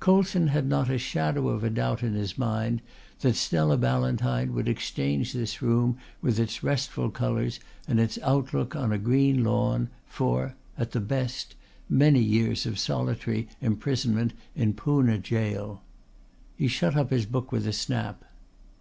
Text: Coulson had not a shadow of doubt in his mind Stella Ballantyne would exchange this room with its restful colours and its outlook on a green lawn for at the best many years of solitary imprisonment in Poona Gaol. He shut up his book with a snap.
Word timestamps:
Coulson 0.00 0.48
had 0.48 0.66
not 0.66 0.90
a 0.90 0.98
shadow 0.98 1.46
of 1.46 1.74
doubt 1.74 2.02
in 2.02 2.14
his 2.14 2.36
mind 2.36 2.82
Stella 3.20 3.76
Ballantyne 3.76 4.52
would 4.52 4.68
exchange 4.68 5.32
this 5.32 5.62
room 5.62 5.96
with 6.20 6.40
its 6.40 6.64
restful 6.64 7.08
colours 7.08 7.60
and 7.86 8.00
its 8.00 8.18
outlook 8.24 8.74
on 8.74 8.90
a 8.90 8.98
green 8.98 9.44
lawn 9.44 9.88
for 10.04 10.56
at 10.76 10.90
the 10.90 10.98
best 10.98 11.54
many 11.88 12.20
years 12.20 12.66
of 12.66 12.80
solitary 12.80 13.46
imprisonment 13.60 14.32
in 14.56 14.72
Poona 14.74 15.18
Gaol. 15.18 15.82
He 16.56 16.66
shut 16.66 16.96
up 16.96 17.10
his 17.10 17.24
book 17.24 17.52
with 17.52 17.64
a 17.64 17.72
snap. 17.72 18.24